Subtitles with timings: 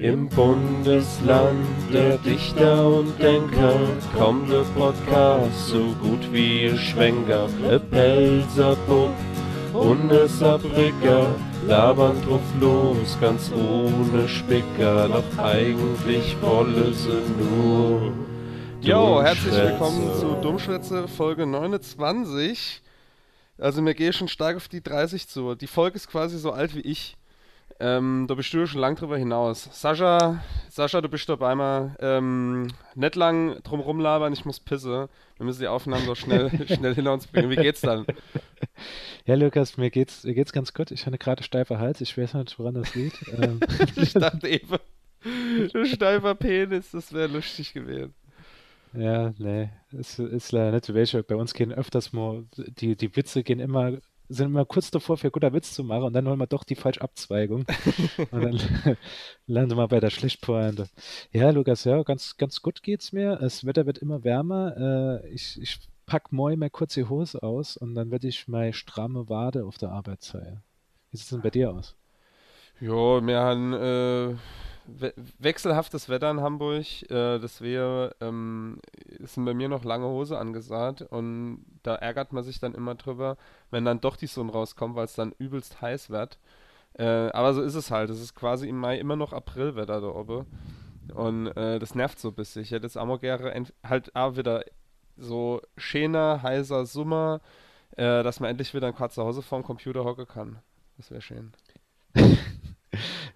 [0.00, 3.74] Im Bundesland der Dichter und Denker
[4.16, 7.48] kommt der Podcast so gut wie ihr Schwenker.
[7.68, 9.12] E Pelzer Bub
[9.72, 11.34] und e Saarbrücker
[11.66, 15.08] labern drauf los, ganz ohne Spicker.
[15.08, 18.12] Doch eigentlich wolle sie nur.
[18.80, 22.82] Jo, herzlich willkommen zu Dummschwätze Folge 29.
[23.58, 25.56] Also mir gehe schon stark auf die 30 zu.
[25.56, 27.17] Die Folge ist quasi so alt wie ich.
[27.80, 29.68] Ähm, da bist du schon lang drüber hinaus.
[29.70, 35.08] Sascha, Sascha, du bist dabei mal ähm, nicht lang drum rumlabern, ich muss pisse.
[35.36, 37.50] Wir müssen die Aufnahmen so schnell, schnell hinter uns bringen.
[37.50, 38.04] Wie geht's dann?
[39.26, 40.90] Ja, Lukas, mir geht's, mir geht's ganz gut.
[40.90, 42.00] Ich habe gerade steifer Hals.
[42.00, 43.18] Ich weiß nicht, woran das liegt.
[43.40, 43.60] ähm,
[43.96, 44.78] Ich dachte eben,
[45.72, 48.12] du steifer Penis, das wäre lustig gewesen.
[48.92, 50.92] ja, nee, es ist leider nicht.
[50.92, 55.16] Welche bei uns gehen öfters mal, die, die Witze gehen immer, sind immer kurz davor,
[55.16, 57.64] für guter Witz zu machen und dann holen wir doch die falsche Abzweigung.
[58.30, 58.60] und dann
[59.46, 60.88] landen wir bei der Schlichtpointe.
[61.32, 63.36] Ja, Lukas, ja, ganz, ganz gut geht's mir.
[63.36, 65.22] Das Wetter wird immer wärmer.
[65.24, 68.72] Äh, ich, ich pack morgen mal kurz die Hose aus und dann werde ich meine
[68.72, 70.62] stramme Wade auf der Arbeit zeigen.
[71.10, 71.96] Wie sieht's denn bei dir aus?
[72.80, 74.36] Jo, wir haben äh,
[74.88, 76.84] we wechselhaftes Wetter in Hamburg.
[77.10, 78.80] Äh, das wäre, ähm,
[79.20, 83.36] sind bei mir noch lange Hose angesagt und da ärgert man sich dann immer drüber,
[83.70, 86.38] wenn dann doch die Sonne rauskommt, weil es dann übelst heiß wird.
[86.94, 88.10] Äh, aber so ist es halt.
[88.10, 90.46] Es ist quasi im Mai immer noch Aprilwetter da oben.
[91.14, 92.62] Und äh, das nervt so ein bisschen.
[92.62, 94.64] Ich hätte jetzt ent- halt auch wieder
[95.16, 97.40] so schöner, heißer Sommer,
[97.96, 100.58] äh, dass man endlich wieder ein kurz zu Hause vorm Computer hocken kann.
[100.98, 101.52] Das wäre schön.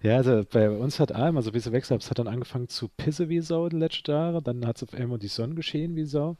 [0.03, 1.97] Ja, also bei uns hat auch immer so ein bisschen Wechsel.
[1.97, 4.41] Es hat dann angefangen zu pisse wie Sau die letzten Jahre.
[4.41, 6.35] Dann hat es auf einmal die Sonne geschehen wie Sau.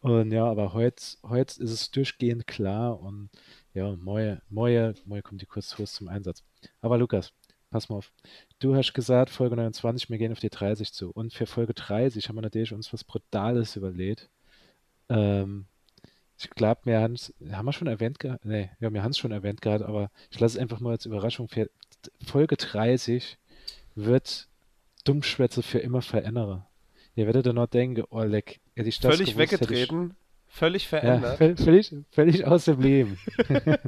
[0.00, 3.30] Und ja, aber heute, heute ist es durchgehend klar und
[3.74, 6.42] ja, morgen, morgen, morgen kommt die Kurzhose zum Einsatz.
[6.80, 7.32] Aber Lukas,
[7.70, 8.10] pass mal auf.
[8.58, 11.10] Du hast gesagt, Folge 29, wir gehen auf die 30 zu.
[11.10, 14.30] Und für Folge 30 haben wir natürlich uns was Brutales überlegt.
[15.10, 15.66] Ähm,
[16.38, 18.44] ich glaube, wir haben es, haben wir schon erwähnt gehabt?
[18.44, 21.04] Nee, ja, wir haben es schon erwähnt gehabt, aber ich lasse es einfach mal als
[21.04, 21.48] Überraschung.
[21.48, 21.68] Für
[22.24, 23.38] Folge 30
[23.94, 24.48] wird
[25.04, 26.64] Dummschwätze für immer verändern.
[27.14, 30.16] Ihr werdet dann noch denken, oh leck, hätte ich das Völlig gewusst, hätte ich, weggetreten,
[30.46, 31.38] völlig ja, verändert.
[31.40, 33.18] völ- völlig, völlig aus dem Leben.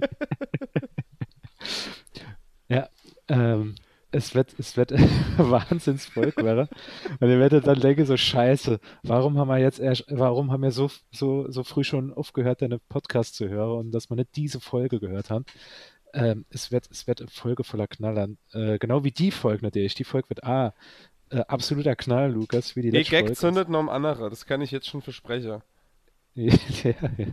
[2.69, 2.89] Ja,
[3.29, 3.75] ähm,
[4.13, 4.93] es wird, es wird
[5.39, 6.69] Wahnsinnsvolk wäre.
[7.21, 10.71] Und ihr werdet dann denken, so scheiße, warum haben wir jetzt erst, warum haben wir
[10.73, 14.61] so, so, so früh schon aufgehört, deine Podcast zu hören und dass wir nicht diese
[14.61, 15.45] Folge gehört haben.
[16.13, 18.39] Ähm, es wird, es wird eine Folge voller Knallern.
[18.53, 19.95] Äh, genau wie die Folge natürlich.
[19.95, 20.75] Die Folge wird A,
[21.31, 23.37] äh, absoluter Knall, Lukas, wie die letzte Gag Folge.
[23.37, 25.63] zündet noch um andere, das kann ich jetzt schon versprechen.
[26.35, 27.27] Ja, ja, ja.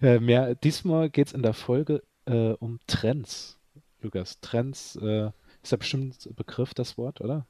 [0.00, 3.58] Äh, mehr, diesmal geht es in der Folge äh, um Trends,
[4.00, 4.40] Lukas.
[4.40, 5.30] Trends, äh,
[5.62, 7.46] ist ja bestimmt ein Begriff, das Wort, oder?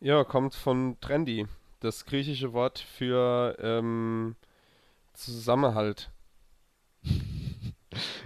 [0.00, 1.46] Ja, kommt von Trendy,
[1.80, 4.36] das griechische Wort für ähm,
[5.14, 6.10] Zusammenhalt.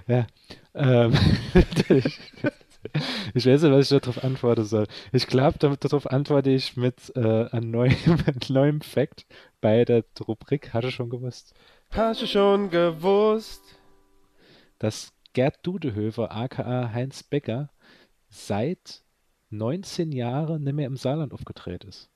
[0.07, 0.27] Ja.
[0.75, 1.13] Ähm,
[3.35, 4.87] ich, weiß nicht, was ich darauf antworten soll.
[5.13, 7.97] Ich glaube, darauf antworte ich mit äh, einem neuen,
[8.49, 9.27] neuem Fact
[9.61, 11.55] bei der Rubrik, hast du schon gewusst,
[11.91, 13.63] Hast du schon gewusst?
[14.79, 17.71] dass Gerd Dudehöfer, aka Heinz Becker,
[18.29, 19.03] seit
[19.51, 22.11] 19 Jahren nicht mehr im Saarland aufgetreten ist.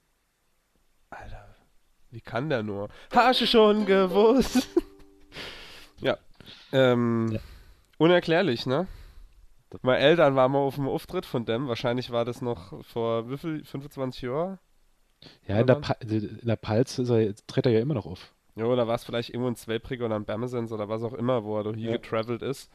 [1.11, 1.55] Alter,
[2.11, 2.89] wie kann der nur?
[3.11, 4.69] Hast du schon gewusst?
[6.01, 6.19] ja.
[6.73, 7.41] Ähm, Ja.
[7.99, 8.87] Unerklärlich, ne?
[9.83, 11.69] Meine Eltern waren mal auf dem Auftritt von dem.
[11.69, 13.65] Wahrscheinlich war das noch vor wie viel?
[13.65, 14.59] 25 Jahren?
[15.47, 18.35] Ja, in der, pa in der Palz er, tritt er ja immer noch auf.
[18.57, 21.45] Ja, oder war es vielleicht irgendwo in Zweibrige oder in Bermesens oder was auch immer,
[21.45, 21.97] wo er hier Ja.
[21.97, 22.71] getravelt ist.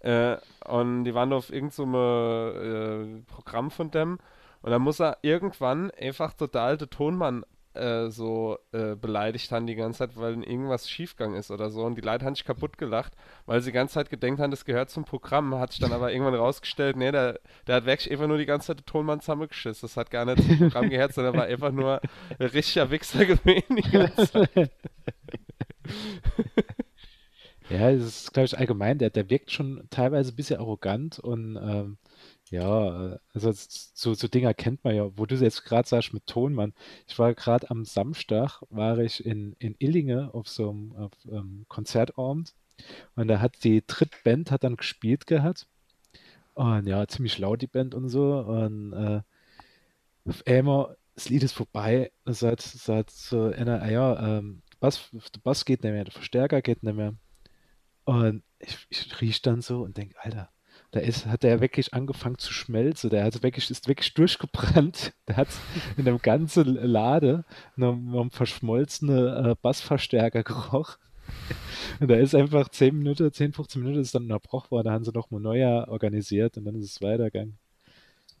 [0.00, 4.18] Äh, und die waren auf irgendeinem so einem, äh, Programm von dem.
[4.62, 7.44] Und dann muss er irgendwann einfach total der Tonmann
[7.78, 11.84] äh, so äh, beleidigt haben die ganze Zeit, weil irgendwas schiefgegangen ist oder so.
[11.84, 13.14] Und die Leute haben sich kaputt gelacht,
[13.46, 15.54] weil sie die ganze Zeit gedenkt haben, das gehört zum Programm.
[15.54, 18.68] Hat sich dann aber irgendwann rausgestellt, nee, der, der hat wirklich einfach nur die ganze
[18.68, 19.88] Zeit den Tonmann zusammengeschissen.
[19.88, 22.00] Das hat gar nicht zum Programm gehört, sondern war einfach nur
[22.38, 24.70] ein richtiger Wichser gewesen die ganze Zeit.
[27.70, 31.56] Ja, es ist, glaube ich, allgemein, der, der wirkt schon teilweise ein bisschen arrogant und
[31.56, 31.98] ähm,
[32.50, 36.74] ja, also so, so Dinger kennt man ja, wo du jetzt gerade sagst mit Tonmann.
[37.06, 41.64] Ich war gerade am Samstag, war ich in, in Illinge auf so einem auf, ähm,
[41.68, 42.54] Konzertabend
[43.16, 45.66] und da hat die Trittband hat dann gespielt gehabt
[46.54, 49.22] und ja, ziemlich laut die Band und so und äh,
[50.28, 55.10] auf einmal, das Lied ist vorbei, es hat, hat so einer, ah ja, ähm, Bass,
[55.12, 57.14] der Bass geht nicht mehr, der Verstärker geht nicht mehr.
[58.04, 60.50] Und ich, ich riech dann so und denke, Alter,
[60.90, 63.10] da ist, hat der wirklich angefangen zu schmelzen.
[63.10, 65.12] Der hat wirklich, ist wirklich durchgebrannt.
[65.28, 65.48] Der hat
[65.98, 67.44] in dem ganzen Lade
[67.76, 70.96] einen verschmolzene äh, Bassverstärker gerochen.
[72.00, 74.86] Und da ist einfach 10 Minuten, 10, 15 Minuten ist dann unterbrochen worden.
[74.86, 77.58] Da haben sie nochmal neuer organisiert und dann ist es weitergegangen.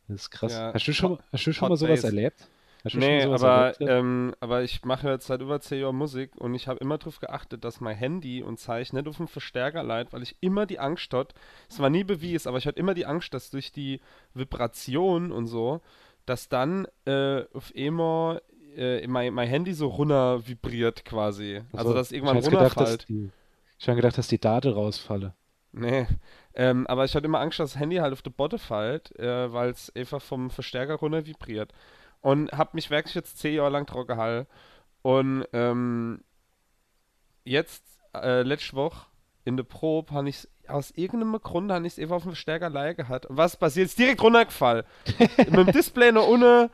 [0.06, 0.52] Das ist krass.
[0.52, 2.48] Ja, hast du schon, hast du schon mal sowas erlebt?
[2.84, 6.78] Nee, aber, ähm, aber ich mache jetzt seit über 10 Jahren Musik und ich habe
[6.78, 10.36] immer darauf geachtet, dass mein Handy und Zeichen nicht auf den Verstärker leiht, weil ich
[10.40, 11.34] immer die Angst hatte,
[11.68, 14.00] es war nie bewiesen, aber ich hatte immer die Angst, dass durch die
[14.34, 15.80] Vibration und so,
[16.24, 18.42] dass dann äh, auf einmal
[18.76, 21.62] äh, mein, mein Handy so runter vibriert quasi.
[21.72, 23.08] Also, dass es irgendwann ich gedacht, dass runterfällt.
[23.08, 23.30] die,
[23.78, 25.34] ich habe gedacht, dass die Daten rausfalle.
[25.72, 26.06] Nee.
[26.54, 29.52] Ähm, aber ich hatte immer Angst, dass das Handy halt auf die Botte fällt, äh,
[29.52, 31.72] weil es einfach vom Verstärker runter vibriert.
[32.20, 34.48] Und hab mich wirklich jetzt zehn Jahre lang drauf gehalten.
[35.02, 36.22] Und ähm,
[37.44, 37.84] jetzt,
[38.14, 39.06] äh, letzte Woche
[39.44, 42.68] in der Probe, habe ich aus irgendeinem Grund habe ich es einfach auf dem Verstärker
[42.68, 43.26] leihe gehabt.
[43.26, 43.86] Und was passiert?
[43.86, 44.84] Ist direkt runtergefallen.
[45.38, 46.70] Mit dem Display noch ohne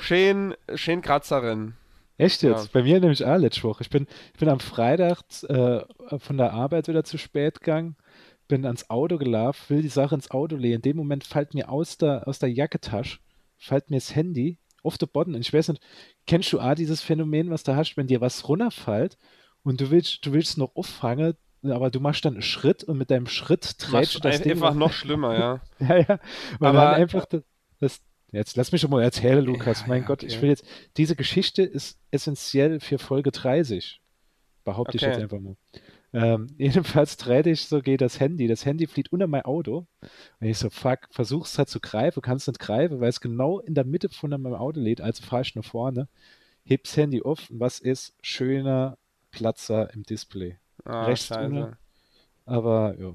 [0.00, 1.74] schön, schön Kratzer drin.
[2.18, 2.66] Echt jetzt?
[2.66, 2.70] Ja.
[2.72, 3.82] Bei mir nämlich auch letzte Woche.
[3.82, 5.80] Ich bin, ich bin am Freitag äh,
[6.18, 7.96] von der Arbeit wieder zu spät gegangen,
[8.46, 10.76] bin ans Auto gelaufen, will die Sache ins Auto legen.
[10.76, 13.18] In dem Moment fällt mir aus der, aus der Jacketasche,
[13.56, 15.34] fällt mir das Handy auf den Boden.
[15.34, 15.82] Und ich weiß nicht,
[16.26, 19.16] kennst du auch dieses Phänomen, was du hast, wenn dir was runterfällt
[19.62, 21.34] und du willst, du willst noch auffangen,
[21.64, 24.52] aber du machst dann einen Schritt und mit deinem Schritt trägst du das Ein- Ding
[24.52, 25.60] einfach noch- schlimmer, ja.
[25.78, 26.18] Ja, ja.
[26.58, 27.42] Und Aber- dann einfach das,
[27.78, 28.00] das.
[28.34, 29.82] Jetzt lass mich schon mal erzählen, Lukas.
[29.82, 30.32] Ja, mein ja, Gott, okay.
[30.32, 30.64] ich will jetzt.
[30.96, 34.00] Diese Geschichte ist essentiell für Folge 30.
[34.64, 35.12] Behaupte ich Okay.
[35.12, 35.56] jetzt einfach mal.
[36.12, 38.46] Ähm, jedenfalls trete ich so, geht das Handy.
[38.46, 39.86] Das Handy flieht unter mein Auto.
[40.40, 43.74] Und ich so, fuck, versuch's halt zu greifen, kannst nicht greifen, weil es genau in
[43.74, 46.08] der Mitte von meinem Auto lädt, also fahr ich nach vorne,
[46.64, 48.14] heb's Handy auf und was ist?
[48.22, 48.98] Schöner
[49.30, 50.58] Platzer im Display.
[50.84, 51.76] Ah, Rechts drüber.
[52.44, 53.14] Aber ja.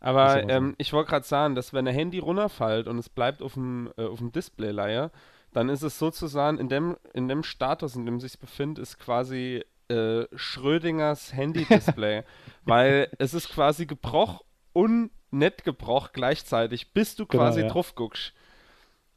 [0.00, 3.54] Aber ähm, ich wollte gerade sagen, dass wenn ein Handy runterfällt und es bleibt auf
[3.54, 5.10] dem, äh, auf dem Display-Layer,
[5.52, 8.98] dann ist es sozusagen in dem, in dem Status, in dem es sich befindet, ist
[8.98, 12.24] quasi äh, Schrödingers Handy-Display.
[12.64, 14.40] weil es ist quasi gebrochen
[14.72, 17.68] und nicht gebrochen gleichzeitig, bis du Genau, quasi ja.
[17.68, 18.32] drauf guckst.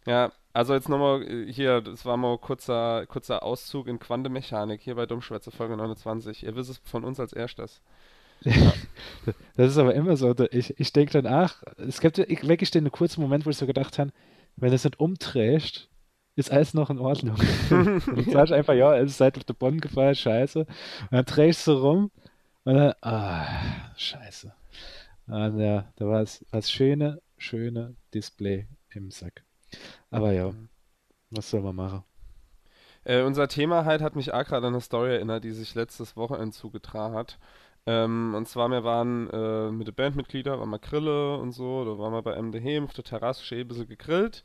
[0.05, 4.95] Ja, also jetzt nochmal äh, hier, das war mal kurzer, kurzer Auszug in Quantenmechanik hier
[4.95, 6.43] bei Dummschwätze Folge 29.
[6.43, 7.81] Ihr wisst es von uns als erstes.
[9.55, 10.35] Das ist aber immer so.
[10.51, 13.67] Ich, ich denke dann, ach, es gibt ja wirklich den kurzen Moment, wo ich so
[13.67, 14.11] gedacht habe,
[14.57, 15.87] wenn es nicht umträgt,
[16.35, 17.35] ist alles noch in Ordnung.
[17.69, 20.59] Und dann sag ich einfach, ja, es ist halt auf der Bonn gefallen, scheiße.
[20.59, 22.11] Und dann drehst du rum
[22.63, 23.45] und dann, ah,
[23.97, 24.53] scheiße.
[25.27, 29.43] Und ja, da war es das schöne, schöne Display im Sack.
[30.11, 30.53] Aber ja,
[31.29, 32.03] was soll man machen?
[33.05, 36.15] Äh, unser Thema halt hat mich auch gerade an eine Story erinnert, die sich letztes
[36.15, 37.37] Wochenende zugetragen hat.
[37.85, 41.97] Ähm, und zwar, wir waren äh, mit den Bandmitgliedern, waren wir Grille und so, da
[41.97, 44.43] waren wir bei MDH auf der Terrasse, schön ein bisschen gegrillt.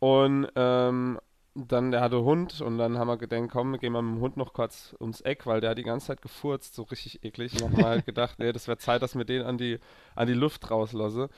[0.00, 1.18] Und ähm,
[1.54, 4.20] dann, der hatte Hund und dann haben wir gedacht, komm, wir gehen mal mit dem
[4.20, 7.54] Hund noch kurz ums Eck, weil der hat die ganze Zeit gefurzt, so richtig eklig.
[7.54, 9.78] Und haben wir halt gedacht, nee, das wäre Zeit, dass wir den an die,
[10.14, 11.28] an die Luft rauslassen.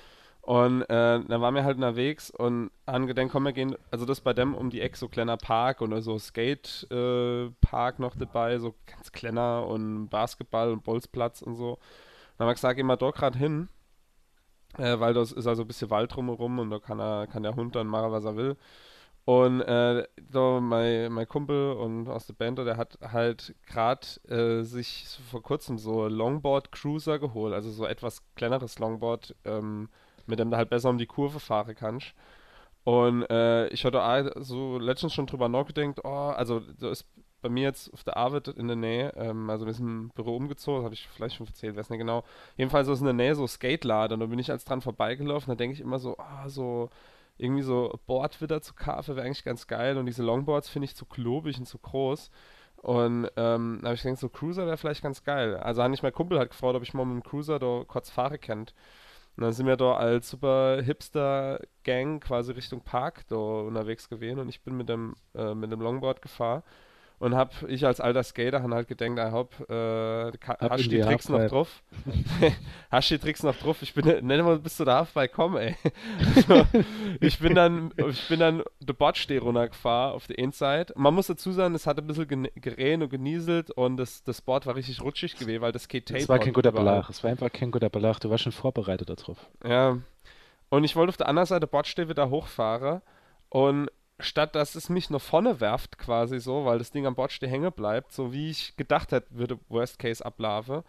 [0.42, 4.20] Und äh, dann waren wir halt unterwegs und haben gedacht, komm, wir gehen, also das
[4.20, 8.74] bei dem um die Ecke, so kleiner Park und so Skate-Park äh, noch dabei, so
[8.86, 11.78] ganz kleiner und Basketball und Bolzplatz und so.
[12.36, 13.68] Dann haben wir gesagt, gehen wir da gerade hin,
[14.78, 17.56] äh, weil das ist also ein bisschen Wald drumherum und da kann, er, kann der
[17.56, 18.56] Hund dann machen, was er will.
[19.24, 24.62] Und äh, da mein, mein Kumpel und aus der Band, der hat halt gerade äh,
[24.62, 29.88] sich so vor kurzem so Longboard Cruiser geholt, also so etwas kleineres Longboard, ähm,
[30.26, 32.14] mit dem du halt besser um die Kurve fahren kannst.
[32.84, 37.06] Und äh, ich hatte so letztens schon drüber nachgedacht, oh, also da ist
[37.40, 40.36] bei mir jetzt auf der Arbeit in der Nähe, ähm, also wir sind im Büro
[40.36, 42.24] umgezogen, habe ich vielleicht schon erzählt, weiß nicht genau.
[42.56, 45.54] Jedenfalls ist in der Nähe so Skateladen und da bin ich als dran vorbeigelaufen, da
[45.54, 46.90] denke ich immer so, ah, so
[47.38, 50.96] irgendwie so Board wieder zu kaufen wäre eigentlich ganz geil und diese Longboards finde ich
[50.96, 52.30] zu klobig und zu groß.
[52.76, 55.56] Und ähm, da habe ich gedacht, so Cruiser wäre vielleicht ganz geil.
[55.56, 58.08] Also habe ich mein Kumpel halt gefragt, ob ich mal mit dem Cruiser da kurz
[58.10, 58.74] fahren kennt.
[59.36, 64.48] Und dann sind wir da als super Hipster-Gang quasi Richtung Park da unterwegs gewesen und
[64.48, 66.62] ich bin mit dem, äh, mit dem Longboard gefahren
[67.20, 70.90] und hab ich als alter Skater han halt gedenkt, ah, hopp, äh, ka- Ab hast
[70.90, 71.54] die Tricks noch Halfpipe.
[71.54, 71.82] drauf?
[72.90, 73.82] hast die Tricks noch drauf?
[73.82, 75.76] Ich bin, nenn mal, bist du da bei komm, ey.
[76.48, 76.64] so,
[77.20, 80.92] ich bin dann, ich bin dann der Bordsteh runtergefahren auf die Endseite.
[80.96, 84.66] Man muss dazu sagen, es hat ein bisschen gerähen und genieselt und das, das Board
[84.66, 87.08] war richtig rutschig gewesen, weil das Skate Es war kein guter Belag.
[87.10, 88.18] Es war einfach kein guter Belag.
[88.20, 89.38] Du warst schon vorbereitet darauf.
[89.64, 89.98] ja.
[90.72, 93.02] Und ich wollte auf der anderen Seite Bordsteh wieder hochfahren
[93.48, 93.90] und
[94.22, 97.72] statt dass es mich nach vorne werft, quasi so, weil das Ding am Bordsteh hängen
[97.72, 100.82] bleibt, so wie ich gedacht hätte, würde Worst Case ablaufen,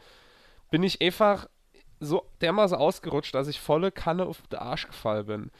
[0.70, 1.48] bin ich einfach
[2.00, 5.52] so dermaßen ausgerutscht, dass ich volle Kanne auf den Arsch gefallen bin.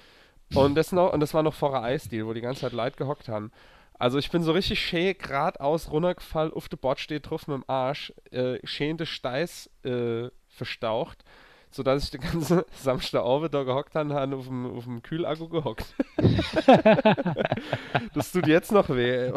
[0.54, 2.98] Und das, noch, und das war noch vor der Eisdeal, wo die ganze Zeit Leute
[2.98, 3.52] gehockt haben.
[3.94, 7.64] Also ich bin so richtig schön geradeaus runtergefallen, auf der Bord steht drauf mit dem
[7.68, 11.24] Arsch, äh, schön den Steiß äh, verstaucht,
[11.72, 15.94] sodass ich den ganzen Samstagabend da gehockt habe und auf dem, auf dem Kühlakku gehockt.
[18.14, 19.32] das tut jetzt noch weh.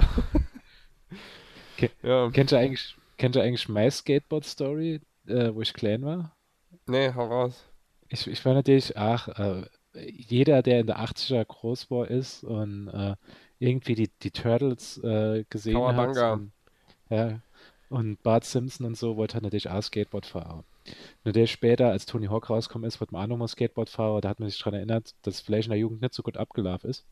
[1.76, 2.31] Ke ja.
[2.31, 6.37] Kennt ihr eigentlich, kennt ihr eigentlich meine Skateboard-Story, äh, wo ich klein war?
[6.87, 7.64] Nee, hau raus.
[8.09, 12.88] Ich, ich war natürlich, ach, äh, jeder, der in der 80er groß war, ist und
[12.88, 13.14] äh,
[13.59, 16.33] irgendwie die, die Turtles äh, gesehen Kawabanga.
[16.33, 16.38] hat.
[16.38, 16.53] Und,
[17.11, 17.41] ja,
[17.88, 20.64] und Bart Simpson und so wollte halt natürlich auch Skateboard fahren.
[21.25, 24.21] Nur der später, als Tony Hawk rausgekommen ist, wurde man auch nochmal Skateboard fahren.
[24.21, 26.91] Da hat man sich daran erinnert, dass vielleicht in der Jugend nicht so gut abgelaufen
[26.91, 27.07] ist.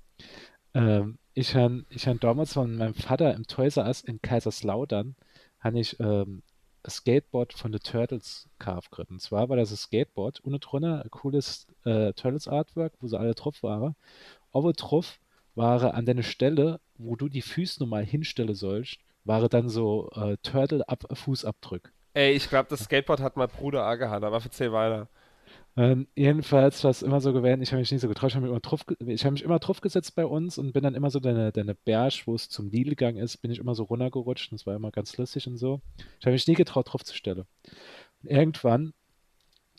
[0.75, 5.17] Ähm, ich habe ich hab damals von meinem Vater im Toys R Us in Kaiserslautern
[5.61, 6.43] habe ich ähm,
[6.88, 8.99] Skateboard von The Turtles gekauft.
[8.99, 13.19] Und zwar war das ein Skateboard ohne drunter ein cooles äh, Turtles Artwork, wo sie
[13.19, 13.95] alle drauf waren.
[14.52, 15.21] Aber drauf
[15.55, 20.37] war an deiner Stelle, wo du die Füße nochmal hinstellen sollst, war dann so äh,
[20.43, 21.93] Turtle-Fußabdrück.
[22.14, 25.09] Ey, ich glaube, das Skateboard hat mein Bruder auch gehabt, aber erzähl weiter.
[25.75, 28.45] Ähm, jedenfalls war es immer so gewesen, ich habe mich nicht so getraut, ich habe
[28.45, 31.19] mich, immer drauf, hab mich immer drauf gesetzt bei uns und bin dann immer so
[31.19, 34.57] deine, deine Berg, wo es zum Lidl gegangen ist, bin ich immer so runtergerutscht und
[34.57, 35.81] es war immer ganz lustig und so.
[36.21, 37.47] Ich habe mich nie getraut, drauf zu stellen.
[38.23, 38.92] Und irgendwann,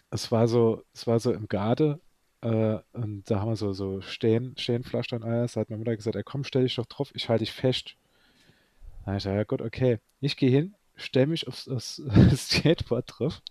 [0.10, 2.00] es war so, es war so im Garde
[2.42, 5.96] äh, und da haben wir so, so Stehen, Stehenflaschen und alles, da hat meine Mutter
[5.96, 7.96] gesagt, ey, komm, stell dich doch drauf, ich halte dich fest.
[9.06, 10.00] Da ich gesagt, ja gut, okay.
[10.22, 12.02] Ich gehe hin, stelle mich aufs, aufs,
[12.36, 13.42] Skateboard drauf.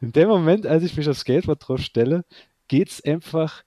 [0.00, 2.24] In dem Moment, als ich mich aufs Skateboard drauf stelle,
[2.68, 3.64] geht es einfach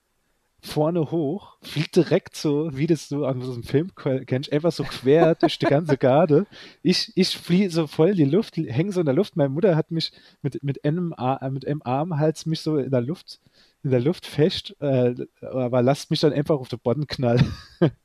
[0.64, 3.92] vorne hoch, fliegt direkt so, wie das du an so einem Film
[4.26, 6.48] kennst, einfach so quer durch die ganze Garde.
[6.82, 9.36] Ich, ich fliehe so voll in die Luft, hänge so in der Luft.
[9.36, 13.02] Meine Mutter hat mich mit, mit, einem, Arm, mit einem Armhals mich so in der
[13.02, 13.42] Luft,
[13.84, 17.54] in der Luft fest, äh, aber lasst mich dann einfach auf den Boden knallen.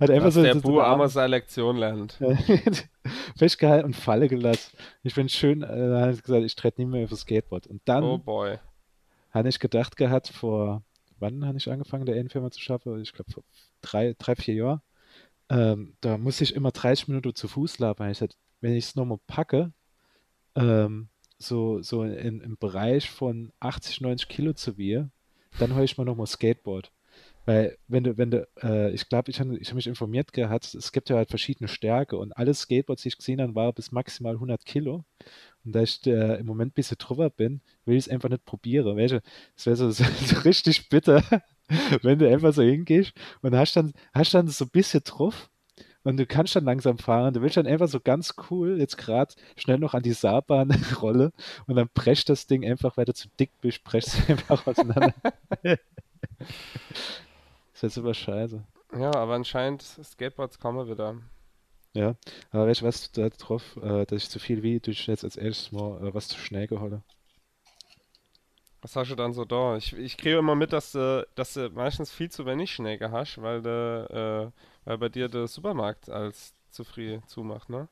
[0.00, 2.18] Hat einfach Was so, der Bu seine Lektion lernt.
[3.36, 4.76] Festgehalten und Falle gelassen.
[5.02, 7.66] Ich bin schön, äh, dann hat gesagt, ich trete nie mehr auf das Skateboard.
[7.66, 8.58] Und dann oh boy.
[9.30, 10.82] habe ich gedacht gehabt, vor,
[11.18, 13.00] wann habe ich angefangen, der Ehrenfirma zu schaffen?
[13.00, 13.44] Ich glaube, vor
[13.80, 14.80] drei, drei, vier Jahren.
[15.50, 18.10] Ähm, da muss ich immer 30 Minuten zu Fuß laufen.
[18.10, 19.72] Ich hatte, wenn ich es nochmal packe,
[20.54, 21.08] ähm,
[21.38, 25.10] so, so in, im Bereich von 80, 90 Kilo zu wir,
[25.58, 26.92] dann hole ich mal nochmal Skateboard.
[27.48, 30.74] Weil, wenn du, wenn du, äh, ich glaube, ich habe ich hab mich informiert gehabt,
[30.74, 33.90] es gibt ja halt verschiedene Stärke und alle Skateboards, die ich gesehen habe, waren bis
[33.90, 35.06] maximal 100 Kilo.
[35.64, 38.44] Und da ich äh, im Moment ein bisschen drüber bin, will ich es einfach nicht
[38.44, 38.94] probieren.
[38.98, 39.14] Weißt
[39.54, 41.22] das wäre so, so, so, richtig bitter,
[42.02, 45.48] wenn du einfach so hingehst und hast dann, hast dann so ein bisschen drauf
[46.02, 47.32] und du kannst dann langsam fahren.
[47.32, 51.32] Du willst dann einfach so ganz cool jetzt gerade schnell noch an die Saarbahn rolle
[51.66, 55.14] und dann prescht das Ding einfach, weil du zu dick bist, es einfach auseinander.
[57.80, 58.64] Das wäre super scheiße.
[58.98, 61.16] Ja, aber anscheinend Skateboards kommen wieder.
[61.94, 62.16] Ja,
[62.50, 65.36] aber weißt du was, da drauf, äh, dass ich zu viel wie, du jetzt als
[65.36, 67.00] erstes mal äh, was zu schnell geholt.
[68.82, 69.76] Was hast du dann so da?
[69.76, 73.40] Ich, ich kriege immer mit, dass du, dass du meistens viel zu wenig Schnee hast,
[73.40, 74.50] weil, de, äh,
[74.84, 77.86] weil bei dir der Supermarkt als zu früh zumacht, ne?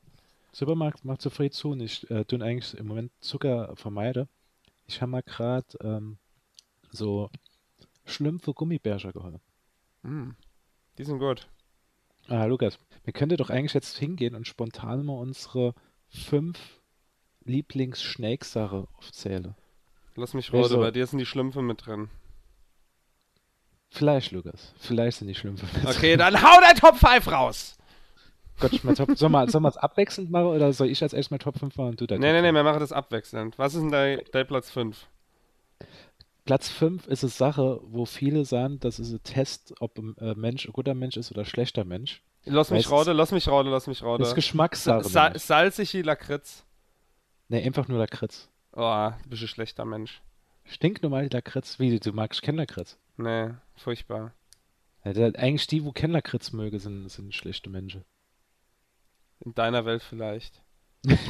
[0.51, 4.27] Supermarkt macht zu früh zu und ich äh, tue eigentlich im Moment Zucker vermeide.
[4.85, 6.17] Ich habe mal gerade ähm,
[6.91, 7.29] so
[8.03, 9.39] Schlümpfe Gummibärchen geholt.
[10.07, 10.35] Mm,
[10.97, 11.47] die sind gut.
[12.29, 15.73] Ah, Lukas, wir könnten doch eigentlich jetzt hingehen und spontan mal unsere
[16.09, 16.57] fünf
[17.43, 19.55] Lieblings-Schnake-Sache aufzählen.
[20.15, 22.09] Lass mich raten, also, bei dir sind die Schlümpfe mit drin.
[23.89, 24.73] Vielleicht, Lukas.
[24.79, 25.95] Vielleicht sind die Schlümpfe mit drin.
[25.95, 27.77] Okay, dann hau dein Top 5 raus!
[28.59, 31.59] Gott, mein Top, soll man es abwechselnd machen oder soll ich als erstes mein Top
[31.59, 33.59] 5 machen und du dein Nee, Top nee, nee, wir machen das abwechselnd.
[33.59, 35.07] Was ist denn dein, dein Platz 5?
[36.47, 40.33] Platz 5 ist eine Sache, wo viele sagen, das ist ein Test, ob ein äh,
[40.33, 42.23] Mensch ein guter Mensch ist oder ein schlechter Mensch.
[42.45, 44.21] Lass mich raude, lass mich raude, lass mich raude.
[44.21, 45.03] Das ist Geschmackssache.
[45.03, 46.65] Sa salzig wie Lakritz.
[47.49, 48.49] Ne, einfach nur Lakritz.
[48.71, 50.21] Oh, du bist ein schlechter Mensch.
[50.63, 51.79] Stinknormal Lakritz.
[51.79, 52.97] Wie, du magst kein Lakritz?
[53.17, 54.33] Nee, furchtbar.
[55.03, 58.05] Ja, eigentlich die, wo kein Lakritz möge, sind, sind schlechte Menschen.
[59.41, 60.61] In deiner Welt vielleicht.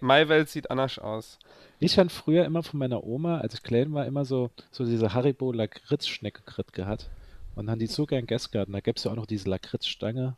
[0.00, 1.38] Mai Welt sieht anders aus.
[1.78, 5.14] Ich habe früher immer von meiner Oma, als ich klein war, immer so, so diese
[5.14, 6.42] Haribo Lakritz-Schnecke
[6.72, 7.08] gehabt.
[7.54, 8.68] Und dann die so gern gegessen gehabt.
[8.68, 10.36] Und da gäbe es ja auch noch diese Lakritzstange.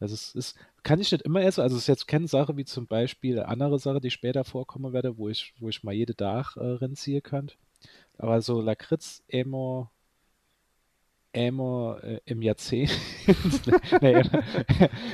[0.00, 1.60] Das ist, ist, kann ich nicht immer essen.
[1.60, 5.16] Also es ist jetzt keine Sache wie zum Beispiel andere Sache, die später vorkommen werde,
[5.16, 7.54] wo ich, wo ich mal jede Tag äh, rinziehen könnte.
[8.18, 9.90] Aber so Lakritz immer
[11.32, 12.90] immer äh, im Jahrzehnt,
[14.00, 14.22] nee,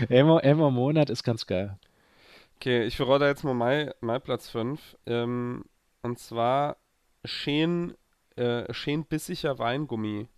[0.09, 1.79] immer, immer im Monat ist ganz geil.
[2.57, 4.97] Okay, ich verrate jetzt mal mein, mein Platz 5.
[5.07, 5.65] Ähm,
[6.03, 6.77] und zwar
[7.25, 7.95] schön,
[8.37, 10.29] äh, schön bissiger Weingummi.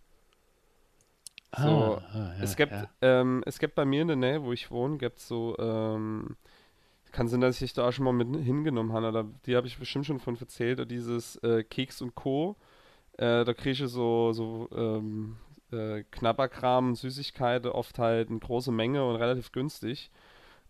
[1.57, 2.89] So, Ah, ah, ja, es gibt, ja.
[3.01, 6.37] ähm, es gibt bei mir in der Nähe, wo ich wohne, gibt so, ähm,
[7.13, 9.79] kann sein, dass ich da auch schon mal mit hingenommen habe, oder die habe ich
[9.79, 12.57] bestimmt schon von erzählt, dieses äh, Keks und Co.
[13.19, 15.37] Äh, da kriege ich so, so ähm,
[15.73, 20.11] äh, Knabberkram, Süßigkeiten, oft halt eine große Menge und relativ günstig.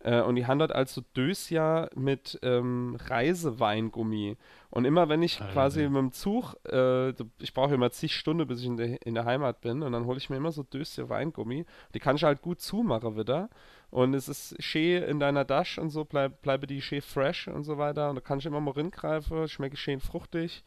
[0.01, 4.37] Äh, und die haben dort also Dösja mit ähm, Reiseweingummi.
[4.69, 5.53] Und immer wenn ich Alter.
[5.53, 9.15] quasi mit dem Zug, äh, ich brauche immer zig Stunden, bis ich in der, in
[9.15, 11.65] der Heimat bin, und dann hole ich mir immer so Dösja Weingummi.
[11.93, 13.49] Die kann ich halt gut zumachen wieder.
[13.91, 17.63] Und es ist schön in deiner Tasche und so, bleib, bleibe die schön fresh und
[17.63, 18.09] so weiter.
[18.09, 20.63] Und da kann ich immer mal ringreifen, schmecke schön fruchtig.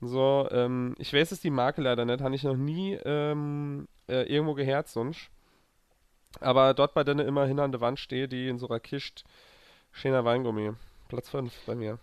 [0.00, 4.22] So, ähm, ich weiß es die Marke leider nicht, habe ich noch nie ähm, äh,
[4.32, 5.30] irgendwo gehört sonst.
[6.40, 9.24] Aber dort bei denen immer hin an der Wand stehe, die in so einer Kiste,
[9.92, 10.72] schöner Weingummi.
[11.08, 11.98] Platz 5 bei mir.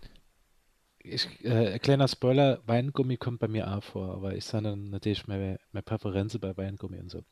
[0.98, 5.28] Ich, äh, kleiner Spoiler, Weingummi kommt bei mir auch vor, aber ich sage dann natürlich
[5.28, 7.22] meine, meine Präferenz bei Weingummi und so.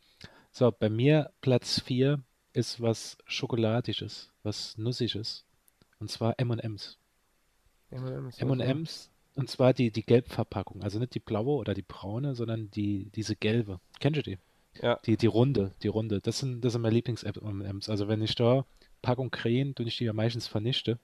[0.52, 2.22] So, bei mir Platz 4
[2.52, 5.44] ist was Schokoladiges, was Nussiges.
[5.98, 6.96] Und zwar M&M's.
[7.90, 8.38] M&M's.
[8.38, 10.82] M&M's, und zwar die, die Gelbverpackung.
[10.84, 13.80] Also nicht die blaue oder die braune, sondern die, diese gelbe.
[13.98, 14.38] Kennst du die?
[14.82, 14.98] Ja.
[15.06, 16.20] Die, die runde, die runde.
[16.20, 17.88] Das sind, das sind meine Lieblings-M&M's.
[17.88, 18.64] Also wenn ich da
[19.02, 20.98] Packung kriege, tue ich die ja meistens vernichte.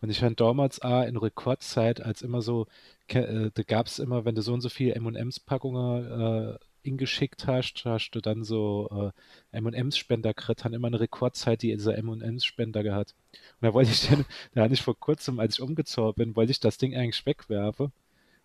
[0.00, 2.66] Und ich fand damals auch in Rekordzeit, als immer so,
[3.08, 7.84] äh, da gab es immer, wenn du so und so viele M&M's-Packungen äh, ingeschickt hast,
[7.84, 9.12] hast du dann so
[9.52, 13.14] äh, M&M's-Spender gekriegt, haben immer eine Rekordzeit, die dieser M&M's-Spender gehabt.
[13.60, 14.24] Und da wollte ich dann,
[14.54, 17.92] da hatte ich vor kurzem, als ich umgezogen bin, wollte ich das Ding eigentlich wegwerfen.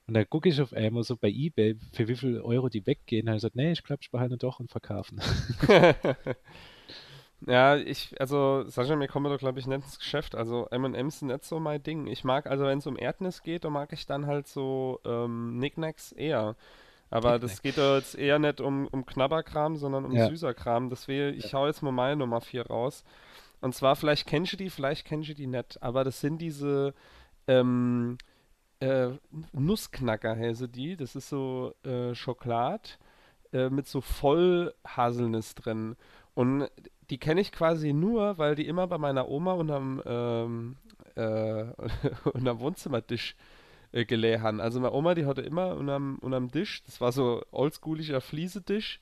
[0.07, 3.25] Und da gucke ich auf einmal so bei eBay, für wie viel Euro die weggehen.
[3.25, 5.21] Da habe ich gesagt, nee, ich glaube, ich behalte doch und verkaufen.
[7.45, 10.33] Ja, ich, also, Sascha, mir kommen doch, glaube ich, nicht ins Geschäft.
[10.33, 12.07] Also, M&M's sind nicht so mein Ding.
[12.07, 15.55] Ich mag, also, wenn es um Erdnuss geht, dann mag ich dann halt so ähm,
[15.57, 16.55] Knickknacks eher.
[17.09, 20.27] Aber das geht doch jetzt eher nicht um, um Knabberkram, sondern um Ja.
[20.27, 20.89] süßer Kram.
[20.89, 23.03] Deswegen, ich hau jetzt mal meine Nummer 4 raus.
[23.61, 25.83] Und zwar, vielleicht kennst du die, vielleicht kennst du die nicht.
[25.83, 26.93] Aber das sind diese
[27.47, 28.17] ähm,
[28.83, 29.17] äh,
[29.53, 30.95] Nussknacker, heißen die.
[30.95, 32.89] Das ist so äh, Schokolade
[33.51, 35.95] äh, mit so Vollhaselnuss drin.
[36.33, 36.69] Und
[37.09, 40.75] die kenne ich quasi nur, weil die immer bei meiner Oma unterm, ähm,
[41.15, 41.65] äh,
[42.33, 43.35] unterm Wohnzimmertisch
[43.91, 44.59] äh, haben.
[44.59, 48.99] Also meine Oma, die hatte immer unterm, unterm Tisch, das war so oldschoolischer Fliesetisch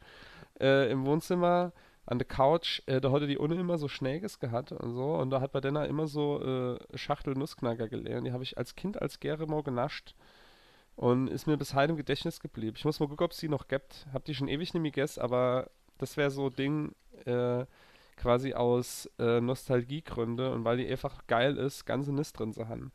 [0.59, 1.71] äh, im Wohnzimmer
[2.11, 5.15] an der Couch, äh, da hatte die ohne immer so Schnäges gehabt und so.
[5.15, 8.25] Und da hat bei denen immer so äh, Schachtel Nussknacker gelegen.
[8.25, 10.13] Die habe ich als Kind als Gere mal genascht.
[10.97, 12.75] Und ist mir bis heute im Gedächtnis geblieben.
[12.77, 14.07] Ich muss mal gucken, ob es die noch gibt.
[14.11, 16.93] Hab die schon ewig nicht mehr gegessen, aber das wäre so Ding,
[17.25, 17.65] äh,
[18.17, 22.91] quasi aus äh, Nostalgiegründe und weil die einfach geil ist, ganze Nis drin zu haben.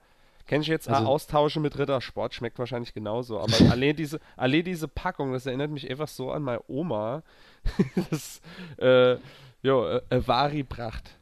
[0.46, 4.64] Kenn ich jetzt auch Also- Austausche mit Rittersport, schmeckt wahrscheinlich genauso, aber allein diese, allein
[4.64, 7.22] diese Packung, das erinnert mich einfach so an meine Oma.
[8.11, 8.40] das,
[8.78, 9.16] äh,
[9.62, 11.18] jo, äh, äh, Vari-Pracht.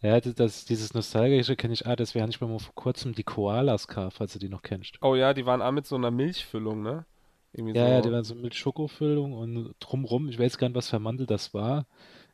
[0.00, 3.22] Ja, das, das, dieses Nostalgische kenne ich auch, deswegen habe ich mal vor kurzem die
[3.24, 4.98] Koalas gekauft, falls du die noch kennst.
[5.00, 7.04] Oh ja, die waren auch mit so einer Milchfüllung, ne?
[7.52, 7.92] Irgendwie Ja, so.
[7.92, 11.26] ja, die waren so mit Schokofüllung und drumrum, ich weiß gar nicht, was für Mandel
[11.26, 11.86] das war.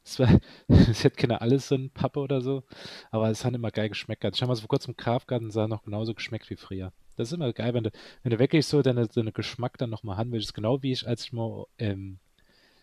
[0.08, 2.64] Es war, es hätte keine alles in Pappe oder so,
[3.10, 4.24] aber es hat immer geil geschmeckt.
[4.24, 6.92] Ich habe mal so vor kurzem es hat noch genauso geschmeckt wie früher.
[7.16, 7.90] Das ist immer geil, wenn du,
[8.22, 10.54] wenn du wirklich so deine, deine Geschmack dann nochmal haben willst.
[10.54, 12.20] Genau wie ich, als ich mal ähm,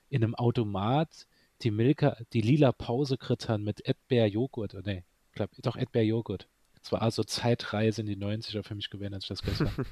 [0.09, 1.27] in einem Automat
[1.61, 6.47] die Milka, die lila Pause habe mit Erdbeerjoghurt, oder nee, ich doch Erdbeerjoghurt.
[6.81, 9.85] Das war also Zeitreise in die 90er für mich gewesen, als ich das habe.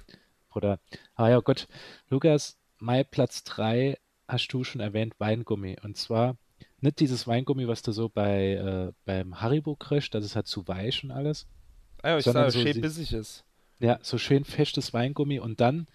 [0.53, 0.79] Oder,
[1.15, 1.67] ah ja Gott,
[2.09, 5.77] Lukas, mein Platz 3 hast du schon erwähnt, Weingummi.
[5.81, 6.37] Und zwar
[6.83, 10.67] nicht dieses Weingummi, was du so bei, äh, beim Haribo kriegst, das ist halt zu
[10.67, 11.47] weich und alles.
[12.01, 13.45] Ah ja, ich sage, so schön bissig ist.
[13.79, 15.87] Ja, so schön festes Weingummi und dann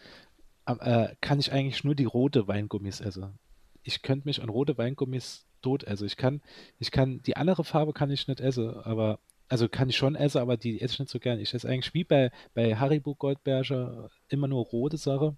[0.66, 3.38] äh, kann ich eigentlich nur die rote Weingummis essen.
[3.82, 6.06] Ich könnte mich an rote Weingummis tot essen.
[6.06, 6.42] Ich kann,
[6.78, 10.38] ich kann, die andere Farbe kann ich nicht essen, aber, also kann ich schon essen,
[10.38, 11.38] aber die esse ich nicht so gern.
[11.38, 15.36] Ich esse eigentlich wie bei, bei Haribo Goldberger immer nur rote Sache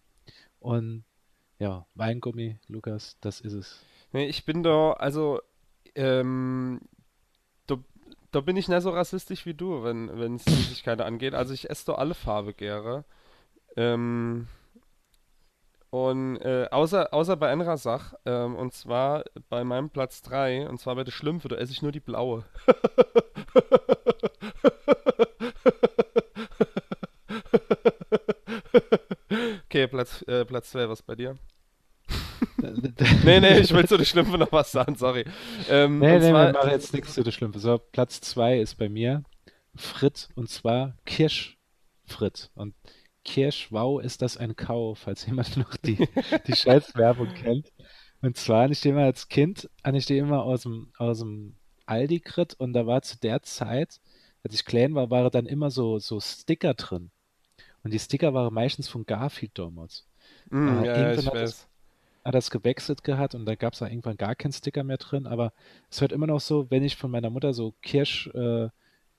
[0.61, 1.05] und
[1.59, 3.85] ja, Weingummi, Lukas, das ist es.
[4.13, 5.41] Nee, ich bin da, also,
[5.95, 6.81] ähm,
[7.67, 7.77] da,
[8.33, 11.35] da bin ich nicht so rassistisch wie du, wenn es Süßigkeiten angeht.
[11.35, 13.05] Also ich esse da alle Farbe gerne.
[13.77, 14.49] Ähm,
[15.91, 20.79] und äh, außer, außer bei einer Sache, ähm, und zwar bei meinem Platz 3, und
[20.79, 22.45] zwar bei der Schlümpfe, da esse ich nur die blaue.
[29.67, 31.37] Okay, Platz, äh, Platz 2, was bei dir?
[33.25, 35.25] Nee, nee, ich will zu der Schlümpfe noch was sagen, sorry.
[35.67, 37.59] Ähm, Nee, nee, zwar, wir machen jetzt nichts zu der Schlümpfe.
[37.61, 39.25] So, Platz 2 ist bei mir
[39.75, 42.51] Frit und zwar Kirschfrit.
[42.55, 42.75] Und
[43.25, 45.99] Kirsch, wow, ist das ein Kau, falls jemand noch die,
[46.47, 47.73] die Scheißwerbung kennt.
[48.23, 52.21] Und zwar ich den immer als Kind, ich den immer aus dem, aus dem Aldi
[52.21, 54.01] krit und da war zu der Zeit,
[54.43, 57.11] als ich klein war, waren dann immer so, so Sticker drin.
[57.83, 60.07] Und die Sticker waren meistens von Garfield damals.
[60.51, 61.70] Mm, Äh, ja, ich weiß.
[62.25, 65.53] Hat das gewechselt gehabt und da gab es irgendwann gar keinen Sticker mehr drin, aber
[65.91, 68.69] es wird immer noch so, wenn ich von meiner Mutter so Kirsch, äh,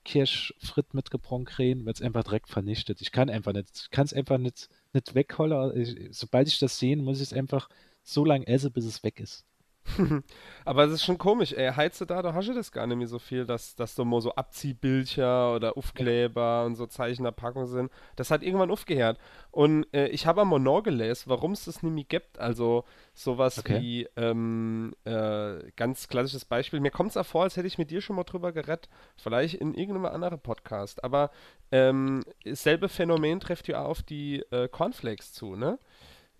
[0.04, 3.00] Kirschfrit mitgebracht kriege, wird es einfach direkt vernichtet.
[3.00, 5.76] Ich kann einfach nicht, ich kann es einfach nicht, nicht wegholen.
[5.76, 7.68] Ich, sobald ich das sehe, muss ich es einfach
[8.02, 9.44] so lange essen, bis es weg ist.
[10.64, 11.72] Aber es ist schon komisch, ey.
[11.72, 14.20] Heize da, da hast du das gar nicht mehr so viel, dass, dass da mal
[14.20, 17.90] so Abziehbildcher oder Aufkleber und so Zeichen der Packung sind.
[18.16, 19.18] Das hat irgendwann aufgehört.
[19.50, 22.38] Und äh, ich habe einmal nachgelesen, warum es das nicht mehr gibt.
[22.38, 23.80] Also sowas Okay.
[23.80, 26.80] wie, ähm, äh, ganz klassisches Beispiel.
[26.80, 28.88] Mir kommt es auch vor, als hätte ich mit dir schon mal drüber geredet.
[29.16, 31.02] Vielleicht in irgendeinem anderen Podcast.
[31.04, 31.30] Aber
[31.70, 35.78] ähm, dasselbe Phänomen trifft ja auch auf die äh, Cornflakes zu, ne?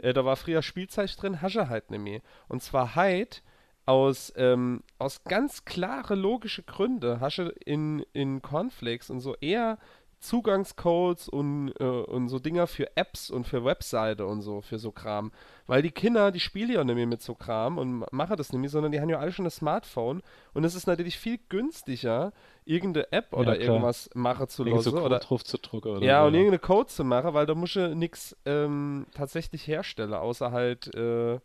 [0.02, 2.20] Äh, da war früher Spielzeug drin, Hasche halt nicht mehr.
[2.48, 3.42] Und zwar halt
[3.86, 9.78] aus, ähm, aus ganz klare logische Gründe Hasche in, in Cornflakes und so eher
[10.22, 14.92] Zugangscodes und, äh, und so Dinger für Apps und für Webseite und so, für so
[14.92, 15.32] Kram.
[15.66, 18.52] Weil die Kinder, die spielen ja nicht mehr mit so Kram und ma- machen das
[18.52, 20.22] nicht mehr, sondern die haben ja alle schon ein Smartphone
[20.54, 22.32] und es ist natürlich viel günstiger,
[22.64, 23.66] irgendeine App oder klar.
[23.66, 26.28] irgendwas machen zu Irgend so lassen oder drauf zu drucken oder ja, so.
[26.28, 30.94] und irgendeine Code zu machen, weil da musst du nichts ähm, tatsächlich herstellen, außer halt
[30.94, 31.40] äh, äh,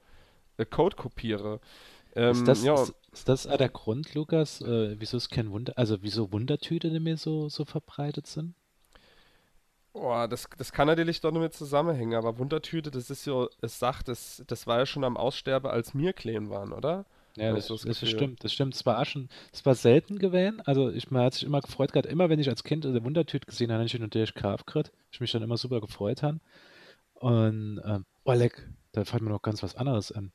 [0.69, 1.59] Code kopiere.
[2.15, 5.73] Ähm, Ist das, ja, ist, ist das der Grund, Lukas, äh, wieso es kein Wunder,
[5.75, 8.55] also wieso Wundertüte nicht mehr so, so verbreitet sind?
[9.99, 13.79] Boah, das, das kann natürlich doch nicht mit zusammenhängen, aber Wundertüte, das ist ja, es
[13.79, 17.05] sagt, das, das war ja schon am Aussterben, als wir klein waren, oder?
[17.35, 18.73] Ja, das, das das, stimmt, das stimmt.
[18.73, 20.59] Es war auch schon, es war selten gewesen.
[20.65, 23.45] Also ich, man hat sich immer gefreut gehabt, immer wenn ich als Kind eine Wundertüte
[23.45, 24.91] gesehen habe, habe ich her gekauft gekriegt.
[25.11, 26.39] Ich mich dann immer super gefreut habe.
[27.13, 30.31] Und, ähm, oh leck, da fällt mir noch ganz was anderes an.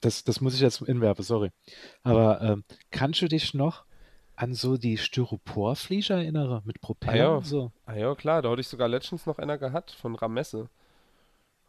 [0.00, 1.50] Das, das muss ich jetzt inwerfen, sorry.
[2.02, 3.84] Aber ähm, kannst du dich noch
[4.36, 7.28] an so die Styroporflieger erinnern mit Propeller ja.
[7.28, 7.72] und so?
[7.86, 10.68] Ah ja, klar, da hatte ich sogar letztens noch einer gehabt von Ramesse.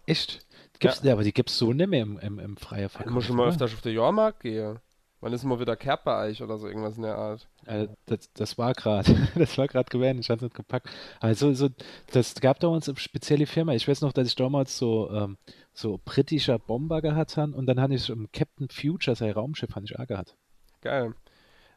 [0.06, 0.46] Echt?
[0.80, 1.14] Gibt's, ja.
[1.14, 3.36] aber die gibt es so nicht mehr im, im, im freien Ich Verkauf, muss schon
[3.36, 3.52] mal oder?
[3.52, 4.80] öfter auf den Jahrmarkt gehen.
[5.20, 7.48] Wann ist mal wieder Kerpereich oder so irgendwas in der Art?
[7.66, 10.90] Äh, das, das war gerade, das war gerade gewesen, ich hatte es nicht gepackt.
[11.20, 11.70] Also so,
[12.12, 13.74] das gab damals eine spezielle Firma.
[13.74, 15.38] Ich weiß noch, dass ich damals so, ähm,
[15.74, 19.86] so britischer Bomber gehabt habe und dann hatte ich im Captain Future sein Raumschiff hatte
[19.86, 20.36] ich auch gehabt.
[20.82, 21.16] Geil.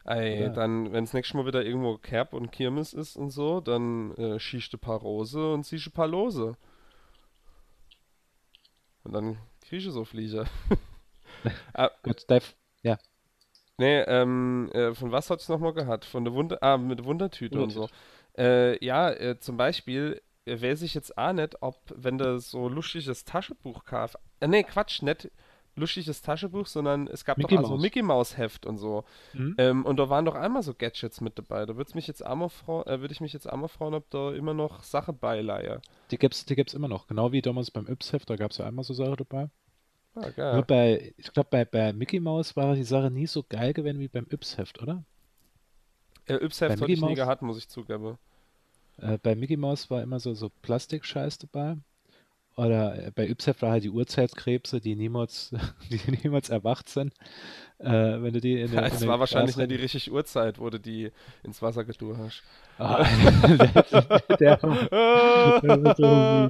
[0.05, 0.49] Ey, Ja.
[0.49, 4.39] dann, wenn es nächstes Mal wieder irgendwo Kerb und Kirmes ist und so, dann äh,
[4.39, 6.57] schießt ein paar Rose und ziehst ein paar Lose.
[9.03, 10.45] Und dann kriegst du so Flieger.
[11.73, 12.45] ah, Gut, Dave,
[12.83, 12.97] ja,
[13.77, 16.05] nee, ähm, äh, von was hat's nochmal gehabt?
[16.05, 17.89] Von der Wunder, ah, mit der Wundertüte und so.
[18.37, 22.69] Äh, ja, äh, zum Beispiel, äh, weiß ich jetzt auch nicht, ob, wenn du so
[22.69, 25.29] lustiges Taschenbuch kaufst, äh, nee, Quatsch, nicht
[25.75, 27.81] lustiges Taschenbuch, sondern es gab Mickey doch also Maus.
[27.81, 29.03] Mickey Maus Heft und so.
[29.33, 29.55] Mhm.
[29.57, 31.65] Ähm, und da waren doch einmal so Gadgets mit dabei.
[31.65, 34.53] Da würde mich jetzt frau- äh, würde ich mich jetzt einmal fragen, ob da immer
[34.53, 35.81] noch Sache beileihe.
[36.11, 37.07] die gibt's, die gibt's immer noch.
[37.07, 39.49] Genau wie damals beim Yps-Heft, da gab es ja einmal so Sachen dabei.
[40.13, 40.63] Ah, Nur geil.
[40.67, 44.09] bei, ich glaube, bei, bei Mickey Mouse war die Sache nie so geil gewesen wie
[44.09, 45.03] beim Yps-Heft, oder?
[46.25, 47.15] Äh, Yps-Heft bei hatte ich nie Maus?
[47.15, 48.17] gehabt, muss ich zugeben.
[48.97, 51.77] Äh, bei Mickey Mouse war immer so, so Plastikscheiß dabei.
[52.57, 55.55] Oder äh, bei halt die Urzeitkrebse, die niemals,
[55.89, 57.13] die niemals erwacht sind.
[57.79, 60.69] Äh, wenn du die in der, in Es war wahrscheinlich nicht die richtige Uhrzeit, wo
[60.69, 61.11] du die
[61.43, 61.85] ins Wasser
[62.17, 62.43] hast.
[62.77, 63.03] Ah,
[64.39, 66.49] der, der, so.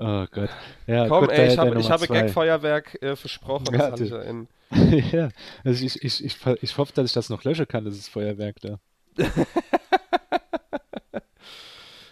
[0.00, 0.50] Oh Gott.
[0.86, 2.06] Ja, Komm, gut, ey, ich, hab, ich habe.
[2.06, 3.64] Gagfeuerwerk äh, versprochen.
[3.66, 4.48] Das Ja, hatte ich du- ja in.
[5.12, 5.28] ja,
[5.64, 8.78] also ich, ich, ich, ich hoffe, dass ich das noch löschen kann, dieses Feuerwerk da.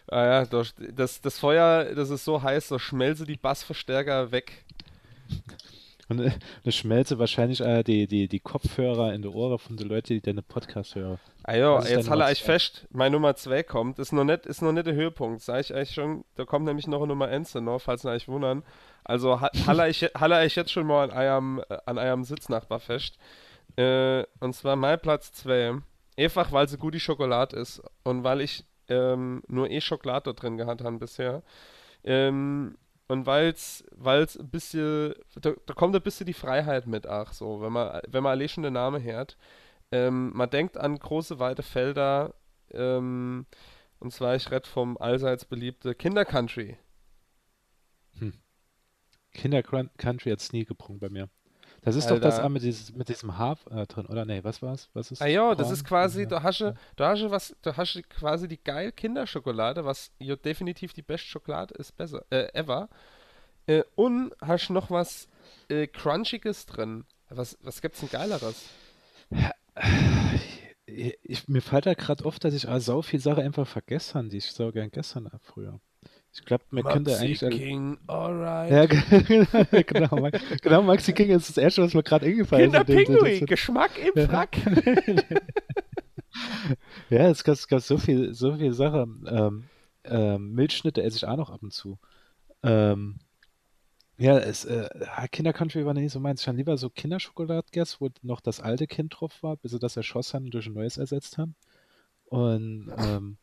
[0.08, 4.64] Ah ja, das, das, das Feuer, das ist so heiß, da schmelze die Bassverstärker weg.
[6.08, 6.30] Und äh,
[6.64, 10.20] das schmelze wahrscheinlich äh, die, die, die Kopfhörer in die Ohren von den Leuten, die
[10.20, 11.18] deine Podcast hören.
[11.42, 13.98] Ah ja, jetzt Nummer ich fest, meine Nummer 2 kommt.
[13.98, 16.24] Ist noch nicht, ist noch nicht der Höhepunkt, sag ich eigentlich schon.
[16.36, 18.62] Da kommt nämlich noch eine Nummer 1 noch, falls ihr euch wundern.
[19.02, 22.78] Also ha- halle ich, halle ich jetzt schon mal an eurem, äh, an eurem Sitznachbar
[22.78, 23.18] fest.
[23.76, 25.78] Äh, und zwar mein Platz 2.
[26.16, 30.32] Einfach, weil sie gut die Schokolade ist und weil ich ähm, nur eh Schokolade da
[30.32, 31.42] drin gehabt habe bisher.
[32.04, 32.76] Ähm,
[33.08, 37.60] und weil's, weil's ein bisschen, da, da kommt ein bisschen die Freiheit mit, ach so,
[37.60, 39.36] wenn man, wenn man allein schon den Namen hört.
[39.92, 42.34] Ähm, man denkt an große, weite Felder,
[42.72, 43.46] ähm,
[43.98, 46.76] und zwar, ich rede vom allseits beliebte Kindercountry.
[49.32, 51.28] Kinder Country hat's nie gebrungen bei mir.
[51.86, 52.48] Das ist doch das Alter.
[52.48, 54.24] mit, dieses, mit diesem Haar äh, drin, oder?
[54.24, 54.88] Nee, was war's?
[54.92, 56.26] Was ist Ah ja, das ist quasi, Ja.
[56.28, 60.10] du hast, ja- du hast ja was, du hast ja quasi die geil Kinderschokolade, was
[60.18, 62.88] ja definitiv die beste Schokolade ist, besser, äh, ever.
[63.68, 65.28] Äh, und hast noch was
[65.68, 67.04] äh, Crunchiges drin.
[67.28, 68.64] Was, was gibt's denn Geileres?
[70.86, 74.28] Ich, ich, mir fällt da gerade oft, dass ich so viel Sachen einfach vergessen habe,
[74.28, 75.80] die ich so gern gestern habe früher.
[76.38, 77.42] Ich glaube, könnte Maxi eigentlich.
[77.44, 78.70] alle- King, alright.
[78.70, 80.28] Ja, ge- genau,
[80.62, 82.86] genau, Maxi King ist das erste, was mir gerade eingefallen ist.
[82.86, 84.26] Kinderpinguin, Geschmack im.
[84.28, 84.56] Frack.
[87.08, 89.24] Ja, es gab, es gab so viel, so viel Sachen.
[89.26, 89.64] Ähm,
[90.04, 91.98] ähm, Milchschnitte esse ich auch noch ab und zu.
[92.62, 93.18] Ähm,
[94.18, 96.42] ja, es, äh, ah, Kindercountry war nicht so meins.
[96.42, 99.78] Ich habe lieber so Kinderschokolade gegessen, wo noch das alte Kind drauf war, bis sie
[99.78, 101.54] das erschossen haben und durch ein neues ersetzt haben.
[102.26, 103.38] Und, ähm,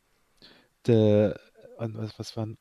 [0.88, 1.40] der,
[1.78, 2.58] und was, was waren,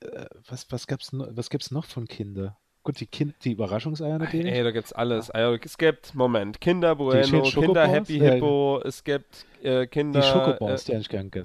[0.00, 2.56] äh, was, was gab's noch, was gibt's noch von Kinder?
[2.82, 4.52] Gut, die, kind, die Überraschungseier natürlich.
[4.52, 5.30] Ey, da gibt's alles.
[5.30, 7.86] Also, es gibt, Moment, Kinder Bueno, Kinder?
[7.86, 8.32] Happy Ja.
[8.32, 10.20] Hippo, es gibt äh, Kinder.
[10.20, 11.30] die Schokobons, die habe ich gern.
[11.30, 11.44] Äh,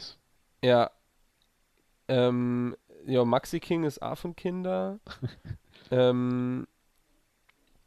[0.68, 0.92] ja.
[2.08, 5.00] Ähm, ja, Maxi King ist auch von Kinder.
[5.92, 6.68] ähm,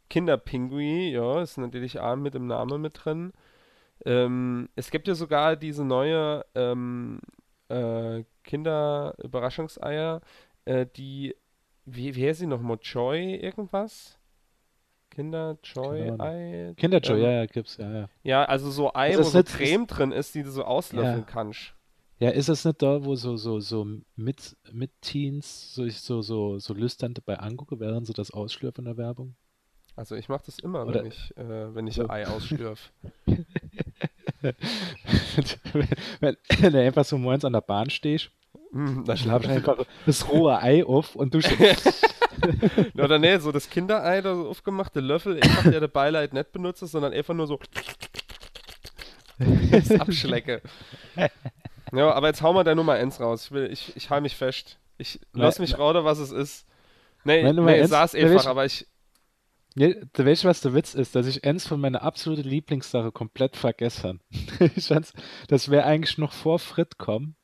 [0.09, 3.31] Kinderpingui, ja, ist natürlich auch mit im Namen mit drin.
[4.05, 7.19] Ähm, es gibt ja sogar diese neue ähm,
[7.69, 10.21] äh, Kinder-Überraschungseier,
[10.69, 11.35] äh, die,
[11.85, 12.77] wie, wie heißt sie nochmal?
[12.81, 14.17] Joy irgendwas?
[15.09, 16.11] Kinder Joy.
[16.19, 16.73] Ei?
[16.77, 18.09] Kinderjoy, ähm, ja, ja, gibt's, ja, ja.
[18.23, 20.63] Ja, also so Ei, Ist wo das so nicht- Creme drin ist, die du so
[20.63, 21.25] auslöffeln Ja.
[21.25, 21.73] kannst.
[22.19, 26.21] Ja, ist es nicht da, wo so, so, so mit, mit Teens so, ich so,
[26.21, 29.35] so, so lüstern dabei angucke, während sie das ausschlürfen in der Werbung?
[29.95, 32.03] Also ich mache das immer, Oder- wenn ich, äh, wenn ich So.
[32.03, 32.91] ein Ei ausschlürf.
[36.19, 38.31] wenn, wenn du einfach so morgens an der Bahn stehst,
[39.05, 41.39] da schlaf ich einfach das rohe Ei auf und du
[42.97, 46.79] Oder nee, so das Kinderei, da so aufgemachte Löffel, einfach der der Beileid nicht benutzt,
[46.79, 47.59] sondern einfach nur so
[49.71, 50.61] das abschlecke.
[51.91, 53.45] Ja, aber jetzt hau mal der Nummer 1 raus.
[53.45, 54.79] Ich, will, ich, ich hau mich fest.
[54.97, 56.65] Ich lass mich raten, was es ist.
[57.23, 58.87] Nee, Meine Nummer nee, eins- saß einfach, aber ich.
[59.75, 63.55] Ja, du weißt, was der Witz ist, dass ich eins von meiner absoluten Lieblingssache komplett
[63.55, 64.19] vergessen
[64.59, 64.71] habe.
[64.75, 65.13] Ich fand's-
[65.47, 67.35] das wäre eigentlich noch vor Frit kommen.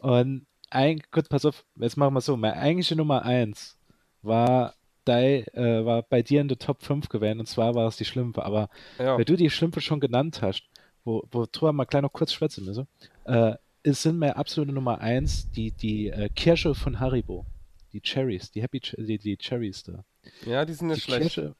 [0.00, 2.36] Und ein, gut, pass auf, jetzt machen wir so.
[2.36, 3.78] Meine eigentliche Nummer eins
[4.22, 7.96] war, dei, äh, war bei dir in der Top 5 gewesen, und zwar war es
[7.96, 8.44] die Schlümpfe.
[8.44, 9.16] Aber Ja.
[9.16, 10.62] weil du die Schlümpfe schon genannt hast,
[11.04, 12.86] wo, wo drüber mal gleich noch kurz schwätzen müssen,
[13.24, 17.46] äh, es sind meine absolute Nummer eins die, die äh, Kirsche von Haribo.
[17.92, 20.04] Die Cherries, die Happy Ch die, die Cherries da.
[20.46, 21.22] ja, die sind Die nicht schlecht.
[21.22, 21.54] Kirsche,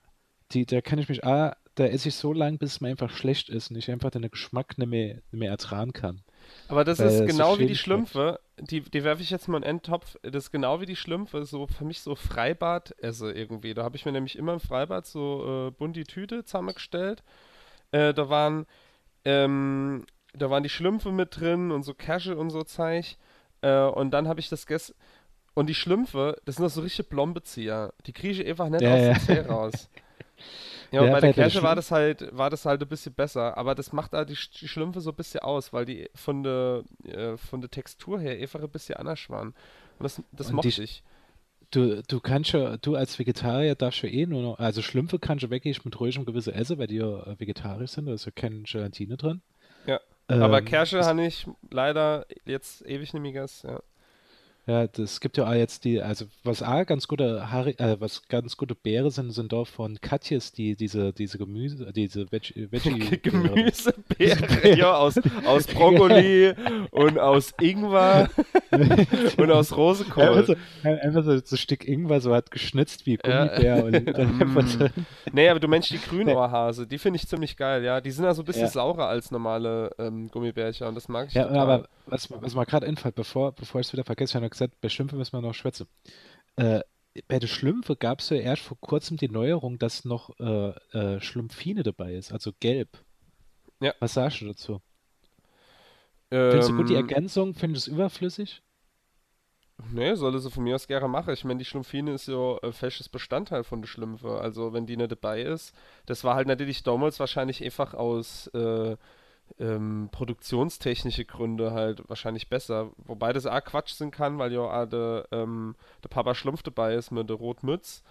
[0.53, 3.11] die, da kann ich mich, ah, da esse ich so lang, bis es mir einfach
[3.11, 6.22] schlecht ist und ich einfach den Geschmack nicht mehr, nicht mehr ertragen kann.
[6.69, 7.77] Aber das ist es so genau wie die.
[7.77, 8.41] Schlümpfe.
[8.59, 10.17] Die, die werfe ich jetzt mal in den Endtopf.
[10.23, 11.45] Das ist genau wie die Schlümpfe.
[11.45, 13.75] So für mich so Freibad esse irgendwie.
[13.75, 17.23] Da habe ich mir nämlich immer im Freibad so äh, bunte Tüte zusammengestellt.
[17.93, 18.67] Äh, da waren
[19.25, 23.17] ähm, da waren die Schlümpfe mit drin und so Kirsche und so Zeug.
[23.63, 24.95] Äh, und dann habe ich das gegessen.
[25.55, 27.93] Und die Schlümpfe, das sind doch so richtige Blombezieher.
[28.07, 29.13] Die kriege ich einfach nicht Ja, aus ja.
[29.13, 29.91] dem Zeh raus.
[30.92, 33.74] Ja, und bei der Kirsche war das halt, war das halt ein bisschen besser, aber
[33.74, 37.37] das macht da die, die Schlümpfe so ein bisschen aus, weil die von der, äh,
[37.37, 39.48] von der Textur her einfach ein bisschen anders waren.
[39.98, 41.03] Und das, das Und mochte die- ich.
[41.72, 45.44] Du, du kannst ja, du als Vegetarier darfst ja eh nur noch, also Schlümpfe kannst
[45.44, 48.33] du wirklich mit ruhigem Gewissen essen, weil die ja äh, vegetarisch sind, da ist ja
[48.35, 49.40] keine Gelatine drin.
[49.87, 53.46] Ja, Aber Ähm, Kirsche das- habe ich leider jetzt ewig nicht mehr.
[53.62, 53.81] Ja.
[54.70, 58.28] Ja, das gibt ja auch jetzt die, also was auch ganz gute Hari, äh, was
[58.28, 63.18] ganz gute Beere sind, sind doch von Katjes, die diese diese Gemüse, diese Veg Veggie
[63.22, 66.54] Gemüsebeere, ja, aus, aus Brokkoli
[66.92, 68.30] und aus Ingwer
[69.37, 70.44] und aus Einfach Rosenkohl.
[70.46, 70.54] so,
[70.85, 73.16] einfach so, so ein Stück Ingwer so hat geschnitzt wie.
[73.16, 75.06] Gummibär und dann einfach so, Mm.
[75.33, 78.00] Nee, aber du meinst die Grünohrhase, die finde ich ziemlich geil, ja.
[78.00, 78.68] Die sind ja so ein bisschen Ja.
[78.68, 81.59] saurer als normale ähm, Gummibärchen und das mag ich Ja, total.
[81.59, 84.50] aber was, was mir gerade einfällt, bevor, bevor ich es wieder vergesse, ich habe noch
[84.50, 85.87] gesagt, bei Schlümpfe müssen wir noch schwätzen.
[86.56, 86.80] Äh,
[87.28, 91.20] bei den Schlümpfe gab es ja erst vor kurzem die Neuerung, dass noch äh, äh,
[91.20, 92.88] Schlumpfine dabei ist, also gelb.
[93.80, 93.94] Ja.
[93.98, 94.80] Was sagst du dazu?
[96.49, 97.55] Findest du gut die Ähm, Ergänzung?
[97.55, 98.62] Findest du es überflüssig?
[99.93, 101.33] Nee, soll sie von mir aus gerne machen.
[101.33, 104.38] Ich meine, die Schlumpfine ist ja äh, festes Bestandteil von der Schlümpfe.
[104.40, 105.75] Also, wenn die nicht dabei ist,
[106.07, 108.97] das war halt natürlich damals wahrscheinlich einfach aus äh,
[109.59, 112.90] ähm, produktionstechnische Gründe halt wahrscheinlich besser.
[112.99, 116.95] Wobei das auch Quatsch sein kann, weil ja auch der, ähm, der Papa Schlumpf dabei
[116.95, 118.03] ist mit der Rotmütz.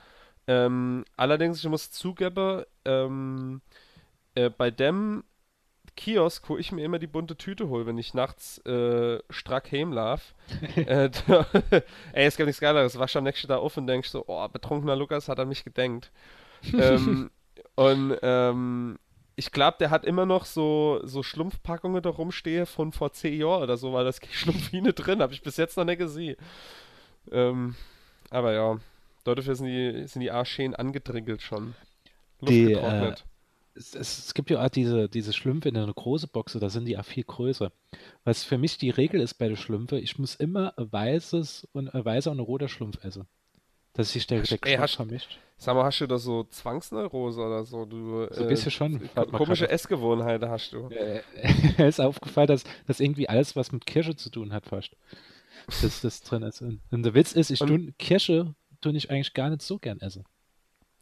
[0.48, 3.62] Ähm, allerdings, ich muss zugeben, ähm,
[4.36, 5.24] äh, bei dem
[5.96, 10.34] Kiosk, wo ich mir immer die bunte Tüte hole, wenn ich nachts äh, strack heimlauf.
[10.76, 11.10] äh,
[12.14, 13.00] ey, es gibt nichts Geileres.
[13.00, 16.12] Wasch am nächsten Tag auf und denkst so, oh, betrunkener Lukas hat an mich gedenkt.
[16.74, 17.32] ähm,
[17.76, 19.00] Und ähm,
[19.36, 23.64] ich glaube, der hat immer noch so, so Schlumpfpackungen da rumstehen von vor zehn Jahren
[23.64, 26.36] oder so, weil das Schlumpfine drin habe ich bis jetzt noch nicht gesehen.
[27.32, 27.76] Ähm,
[28.32, 28.80] aber ja,
[29.24, 31.74] dafür sind die, sind die Arscheen angedringelt schon.
[32.42, 33.16] Luft die, äh,
[33.76, 36.98] es, es, gibt ja auch diese, diese Schlümpfe in einer großen Box, da sind die
[36.98, 37.72] auch viel größer.
[38.24, 41.94] Was für mich die Regel ist bei den Schlümpfe, ich muss immer ein weißes und
[41.94, 43.28] ein weißer und ein roter Schlumpf essen.
[43.94, 45.40] Dass sich der, der hast, vermischt.
[45.58, 47.86] Sag mal, hast du da so Zwangsneurose oder so?
[47.86, 49.10] Du, so ein bisschen äh, schon.
[49.32, 50.90] Komische Essgewohnheiten hast du.
[50.90, 51.24] Mir
[51.88, 54.96] ist aufgefallen, dass, dass irgendwie alles, was mit Kirsche zu tun hat, fast.
[55.82, 56.62] Dass das drin ist.
[56.62, 60.00] Und, und der Witz ist, ich tue Kirsche tue ich eigentlich gar nicht so gern
[60.00, 60.24] essen.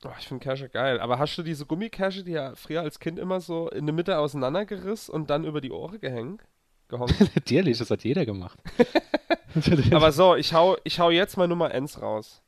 [0.04, 1.00] Oh, ich finde Kirsche geil.
[1.00, 4.20] Aber hast du diese Gummikirsche, die ja früher als Kind immer so in der Mitte
[4.20, 6.44] auseinandergerissen und dann über die Ohren gehängt?
[7.36, 8.60] Natürlich, das hat jeder gemacht.
[9.92, 12.42] Aber so, ich hau, ich hau jetzt mal Nummer 1 raus.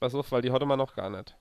[0.00, 1.36] Pass auf, weil die hatte man noch gar nicht.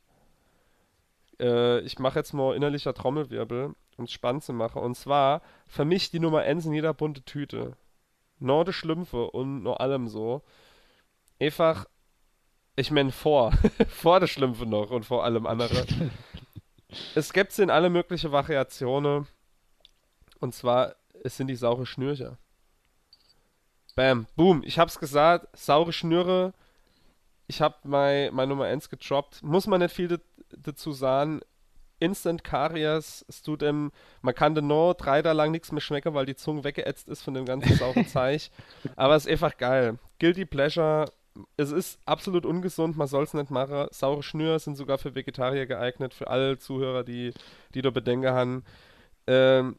[1.39, 4.82] Äh, ich mache jetzt mal innerlicher Trommelwirbel, um es spannend zu machen.
[4.82, 7.75] Und zwar für mich die Nummer 1 in jeder bunte Tüte.
[8.39, 10.43] Norde Schlümpfe und nur allem so.
[11.39, 11.86] Einfach,
[12.75, 13.53] ich meine vor,
[13.88, 15.86] vor der Schlümpfe noch und vor allem andere.
[17.15, 19.27] es gibt sie in alle möglichen Variationen.
[20.39, 22.38] Und zwar, es sind die saure Schnürcher.
[23.95, 26.53] Bam, boom, ich hab's gesagt, saure Schnüre
[27.51, 29.43] ich habe mein, mein Nummer 1 gedroppt.
[29.43, 30.21] Muss man nicht viel
[30.57, 31.41] dazu sagen.
[31.99, 36.13] Instant Karies, es tut dem, man kann den nur drei Tage lang nichts mehr schmecken,
[36.13, 38.49] weil die Zunge weggeätzt ist von dem ganzen sauren Zeug.
[38.95, 39.99] Aber es ist einfach geil.
[40.17, 41.12] Guilty Pleasure,
[41.58, 43.88] es ist absolut ungesund, man soll es nicht machen.
[43.91, 47.34] Saure Schnür sind sogar für Vegetarier geeignet, für alle Zuhörer, die,
[47.73, 48.63] die da Bedenken haben.
[49.27, 49.77] Ähm,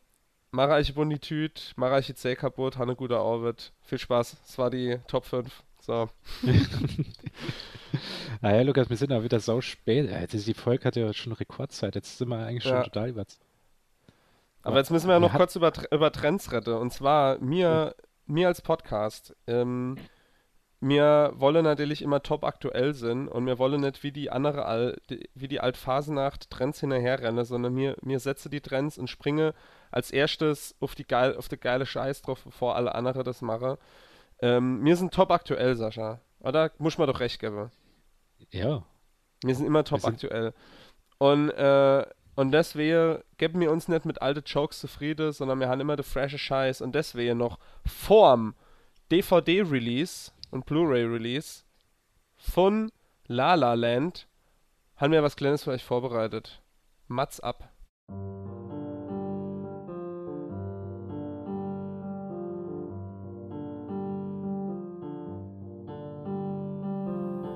[0.50, 3.72] mache ich Bonitüt, mache ich Zäh kaputt, habe eine gute Arbeit.
[3.80, 5.62] Viel Spaß, es war die Top 5.
[5.80, 6.08] So.
[8.40, 10.08] naja, Lukas, wir sind auch wieder so spät.
[10.08, 11.96] Jetzt die Folge hat ja schon Rekordzeit.
[11.96, 12.84] Jetzt sind wir eigentlich schon ja.
[12.84, 13.24] total über.
[14.62, 16.74] Aber jetzt müssen wir ja noch kurz über, über Trends retten.
[16.74, 17.96] Und zwar mir,
[18.26, 19.34] mir als Podcast.
[19.48, 19.96] Ähm,
[20.82, 25.00] wir wollen natürlich immer top aktuell sein und wir wollen nicht wie die andere Al
[25.32, 29.54] wie die Altphasenacht Trends hinterherrennen, sondern mir, mir setze die Trends und springe
[29.92, 33.76] als erstes auf die geil auf die geile Scheiß drauf, bevor alle anderen das machen.
[34.40, 36.20] Ähm, wir sind top aktuell, Sascha.
[36.40, 36.72] Oder?
[36.78, 37.70] Muss man doch recht geben.
[38.50, 38.82] Ja.
[39.44, 40.52] Wir sind immer top aktuell.
[41.18, 45.80] Und, äh, und deswegen geben wir uns nicht mit alten Jokes zufrieden, sondern wir haben
[45.80, 46.80] immer den frische Scheiß.
[46.80, 48.56] Und deswegen noch vorm
[49.12, 51.64] DVD-Release und Blu-ray-Release
[52.36, 52.92] von
[53.26, 54.28] La La Land
[54.96, 56.62] haben wir was Kleines für euch vorbereitet.
[57.08, 57.68] Mats ab.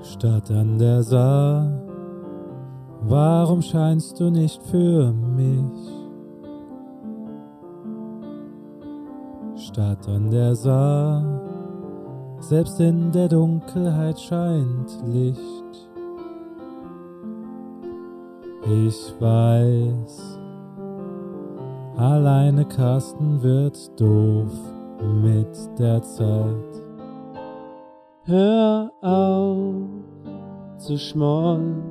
[0.01, 1.69] Stadt an der Saar,
[3.01, 6.07] warum scheinst du nicht für mich?
[9.67, 11.36] Stadt an der Saar,
[12.47, 15.89] selbst in der Dunkelheit scheint Licht.
[18.63, 20.39] Ich weiß,
[21.97, 24.53] alleine Carsten wird doof
[25.21, 26.83] mit der Zeit.
[28.23, 29.89] Hör auf
[30.77, 31.83] zu schmollen,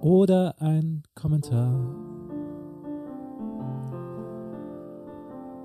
[0.00, 1.78] Oder ein Kommentar.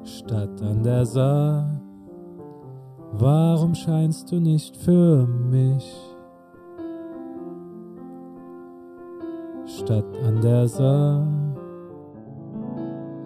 [0.03, 1.81] Stadt an der Saar,
[3.13, 5.91] warum scheinst du nicht für mich?
[9.65, 11.25] Stadt an der Saar.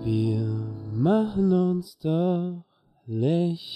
[0.01, 0.47] Wir
[0.93, 2.63] machen uns doch
[3.05, 3.75] lächerlich.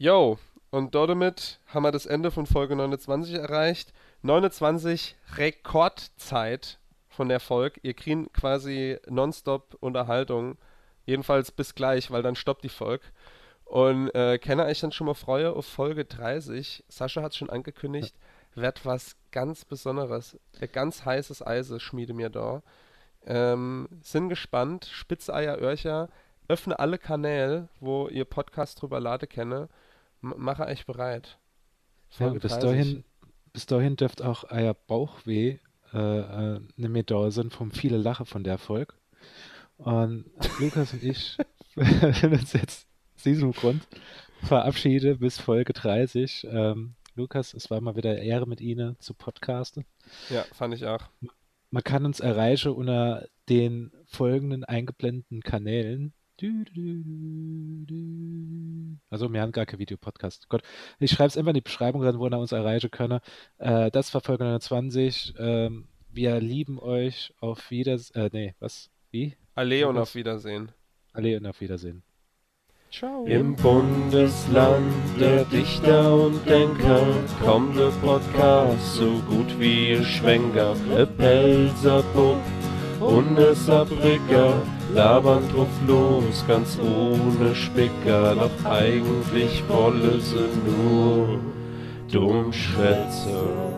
[0.00, 0.38] Yo,
[0.70, 3.92] und damit haben wir das Ende von Folge 29 erreicht.
[4.22, 6.78] 29 Rekordzeit
[7.08, 7.80] von der Folge.
[7.82, 10.56] Ihr kriegt quasi nonstop Unterhaltung.
[11.04, 13.06] Jedenfalls bis gleich, weil dann stoppt die Folge.
[13.64, 16.84] Und äh, kann euch dann schon mal freue auf Folge 30.
[16.86, 18.14] Sascha hat es schon angekündigt,
[18.54, 20.38] wird was ganz Besonderes.
[20.60, 22.62] Ein ganz heißes Eise schmiede mir da.
[23.26, 26.08] Ähm, sind gespannt, Spitzeier Örcher,
[26.46, 29.68] öffne alle Kanäle, wo ihr Podcast drüber lade kenne.
[30.20, 31.38] Mache euch bereit.
[32.18, 32.60] Ja, bis 30.
[32.60, 33.04] dahin,
[33.52, 35.58] bis dahin dürft auch euer Bauchweh
[35.92, 38.94] äh, äh, eine Medaille sind vom viele Lache von der Folge.
[39.78, 40.26] Und
[40.60, 41.38] Lukas und ich
[41.74, 43.86] werden uns jetzt aus diesem Grund
[44.42, 46.46] verabschiede bis Folge 30.
[46.50, 49.84] Ähm, Lukas, es war mal wieder Ehre mit Ihnen zu podcasten.
[50.30, 51.08] Ja, fand ich auch.
[51.70, 56.12] Man kann uns erreichen unter den folgenden eingeblendeten Kanälen.
[59.10, 60.48] Also, wir haben gar kein Videopodcast.
[60.48, 60.62] Gott,
[61.00, 63.20] ich schreibe es einfach in die Beschreibung rein, wo ihr uns erreichen könnt.
[63.58, 65.34] Äh, das war Folge 29.
[65.38, 67.34] Ähm, wir lieben euch.
[67.40, 68.22] Auf Wiedersehen.
[68.22, 68.90] Äh, nee, was?
[69.10, 69.36] Wie?
[69.54, 70.70] Allee und auf Wiedersehen.
[71.12, 72.02] Allee und auf Wiedersehen.
[72.90, 73.26] Ciao.
[73.26, 77.06] Im Bundesland der Dichter und Denker
[77.44, 80.74] kommt der Podcast so gut wie ihr Schwenker.
[80.96, 82.38] E Pelzerbub
[83.00, 84.62] und Saarbrücker
[84.94, 88.34] labern drauf los, ganz ohne Spicker.
[88.34, 91.38] Doch eigentlich wolle sie nur
[92.10, 93.77] dumm schwätze.